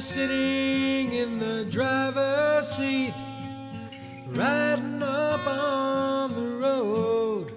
Sitting 0.00 1.12
in 1.12 1.38
the 1.38 1.66
driver's 1.70 2.66
seat, 2.66 3.12
riding 4.28 5.02
up 5.02 5.46
on 5.46 6.34
the 6.34 6.56
road, 6.56 7.52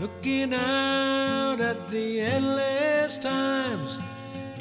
looking 0.00 0.52
out 0.52 1.60
at 1.60 1.86
the 1.88 2.20
endless 2.20 3.18
times, 3.18 4.00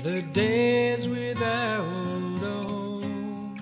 the 0.03 0.21
days 0.21 1.09
without 1.09 1.83
home. 1.83 3.55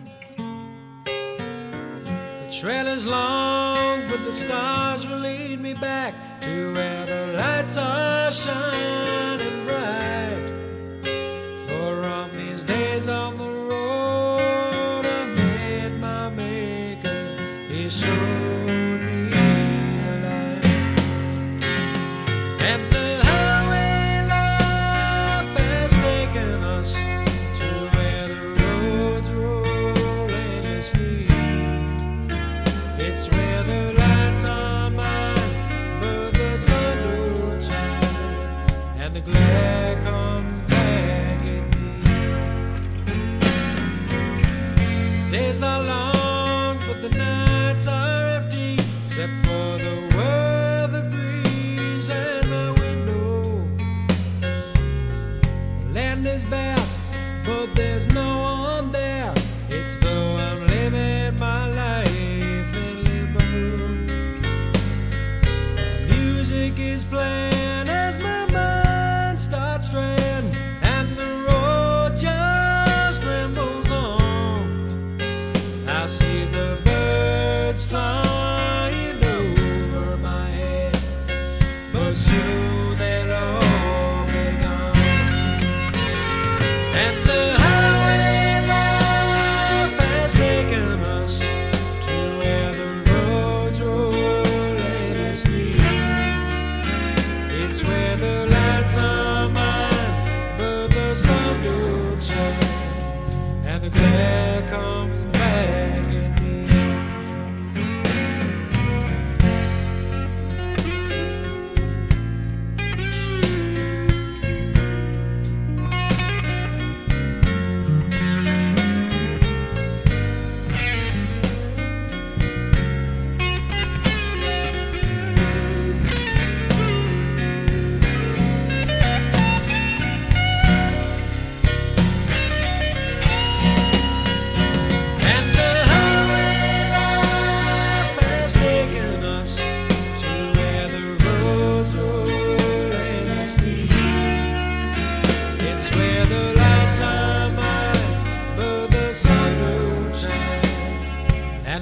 The 2.45 2.51
trail 2.51 2.87
is 2.87 3.05
long, 3.05 4.07
but 4.09 4.23
the 4.25 4.33
stars 4.33 5.07
will 5.07 5.19
lead 5.19 5.61
me 5.61 5.73
back 5.73 6.13
to 6.41 6.73
where 6.73 7.05
the 7.05 7.33
lights 7.37 7.77
are 7.77 8.29
shining. 8.31 9.50
Days 45.31 45.63
are 45.63 45.81
long, 45.81 46.77
but 46.87 47.01
the 47.01 47.09
nights 47.17 47.87
are 47.87 48.10
shoes. 82.13 82.50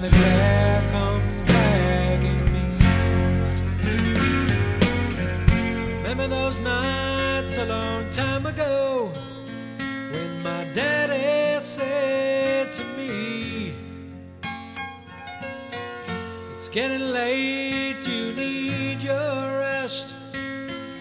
and 0.02 0.12
the 0.12 0.18
glare 0.18 0.82
comes 0.92 1.52
dragging 1.52 2.46
me. 2.54 2.66
Remember 5.98 6.28
those 6.28 6.60
nights 6.62 7.58
a 7.58 7.66
long 7.66 8.10
time 8.10 8.46
ago 8.46 9.12
when 10.12 10.42
my 10.42 10.64
daddy 10.74 11.60
said 11.60 12.72
to 12.74 12.84
me, 12.98 13.74
It's 16.56 16.70
getting 16.70 17.12
late, 17.12 18.08
you 18.08 18.34
need 18.34 19.02
your 19.02 19.60
rest. 19.60 20.16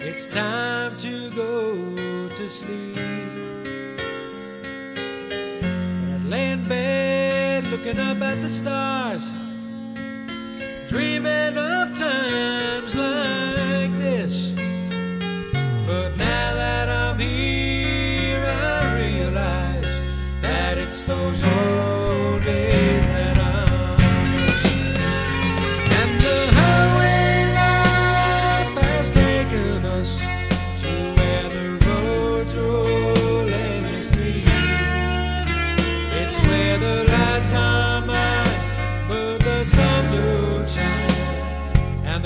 It's 0.01 0.25
time 0.27 0.97
to 0.97 1.29
go 1.31 2.29
to 2.35 2.49
sleep. 2.49 3.48
looking 7.79 7.99
up 7.99 8.21
at 8.21 8.35
the 8.41 8.49
stars, 8.49 9.31
dreaming 10.89 11.57
of 11.57 11.97
times 11.97 12.93
like 12.93 13.91
this. 13.99 14.51
But 15.87 16.17
now 16.17 16.28